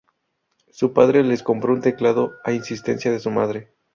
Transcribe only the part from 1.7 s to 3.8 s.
un teclado a insistencia de su madre.